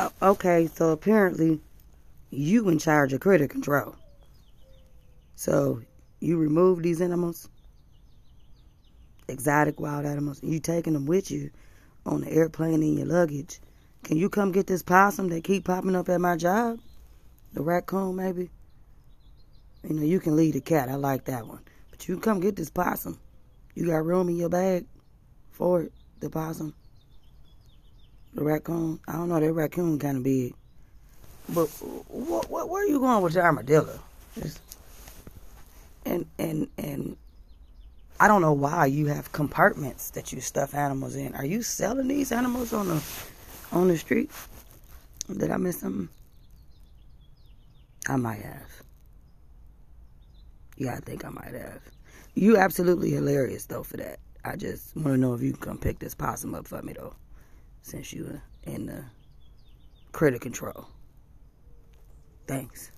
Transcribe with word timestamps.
Uh, 0.00 0.08
okay, 0.22 0.66
so 0.66 0.92
apparently 0.92 1.60
you 2.30 2.70
in 2.70 2.78
charge 2.78 3.12
of 3.12 3.20
critter 3.20 3.46
control. 3.46 3.94
So 5.34 5.82
you 6.20 6.38
remove 6.38 6.82
these 6.82 7.02
animals, 7.02 7.50
exotic 9.28 9.78
wild 9.78 10.06
animals, 10.06 10.40
and 10.40 10.54
you 10.54 10.58
taking 10.58 10.94
them 10.94 11.04
with 11.04 11.30
you 11.30 11.50
on 12.06 12.22
the 12.22 12.32
airplane 12.32 12.82
in 12.82 12.96
your 12.96 13.08
luggage. 13.08 13.60
Can 14.02 14.16
you 14.16 14.30
come 14.30 14.52
get 14.52 14.66
this 14.66 14.82
possum 14.82 15.28
that 15.28 15.44
keep 15.44 15.66
popping 15.66 15.94
up 15.94 16.08
at 16.08 16.18
my 16.18 16.34
job? 16.34 16.78
The 17.52 17.60
raccoon, 17.60 18.16
maybe? 18.16 18.48
You 19.86 19.96
know, 19.96 20.02
you 20.02 20.18
can 20.18 20.34
leave 20.34 20.54
the 20.54 20.62
cat. 20.62 20.88
I 20.88 20.94
like 20.94 21.26
that 21.26 21.46
one. 21.46 21.60
But 21.90 22.08
you 22.08 22.18
come 22.18 22.40
get 22.40 22.56
this 22.56 22.70
possum. 22.70 23.18
You 23.74 23.88
got 23.88 24.06
room 24.06 24.30
in 24.30 24.36
your 24.36 24.48
bag 24.48 24.86
for 25.50 25.82
it, 25.82 25.92
the 26.20 26.30
possum? 26.30 26.74
The 28.34 28.44
raccoon? 28.44 29.00
I 29.08 29.12
don't 29.12 29.28
know, 29.28 29.40
that 29.40 29.52
raccoon 29.52 29.98
kind 29.98 30.18
of 30.18 30.22
big. 30.22 30.54
But 31.48 31.66
what, 32.08 32.48
what, 32.48 32.68
where 32.68 32.84
are 32.84 32.86
you 32.86 33.00
going 33.00 33.22
with 33.22 33.34
the 33.34 33.40
armadillo? 33.42 33.98
Just, 34.34 34.60
and 36.06 36.26
and 36.38 36.68
and 36.78 37.16
I 38.20 38.28
don't 38.28 38.42
know 38.42 38.52
why 38.52 38.86
you 38.86 39.06
have 39.06 39.32
compartments 39.32 40.10
that 40.10 40.32
you 40.32 40.40
stuff 40.40 40.74
animals 40.74 41.16
in. 41.16 41.34
Are 41.34 41.44
you 41.44 41.62
selling 41.62 42.08
these 42.08 42.32
animals 42.32 42.72
on 42.72 42.88
the 42.88 43.02
on 43.72 43.88
the 43.88 43.98
street? 43.98 44.30
Did 45.36 45.50
I 45.50 45.56
miss 45.56 45.80
something? 45.80 46.08
I 48.08 48.16
might 48.16 48.42
have. 48.42 48.70
Yeah, 50.76 50.94
I 50.94 51.00
think 51.00 51.24
I 51.24 51.30
might 51.30 51.54
have. 51.54 51.80
You 52.34 52.56
absolutely 52.56 53.10
hilarious 53.10 53.66
though 53.66 53.82
for 53.82 53.96
that. 53.98 54.18
I 54.44 54.56
just 54.56 54.94
want 54.96 55.08
to 55.08 55.16
know 55.16 55.34
if 55.34 55.42
you 55.42 55.52
can 55.52 55.60
come 55.60 55.78
pick 55.78 55.98
this 55.98 56.14
possum 56.14 56.54
up 56.54 56.66
for 56.66 56.80
me 56.82 56.94
though, 56.94 57.14
since 57.82 58.12
you 58.12 58.24
were 58.24 58.42
in 58.64 58.86
the 58.86 59.04
critter 60.12 60.38
control. 60.38 60.86
Thanks. 62.46 62.90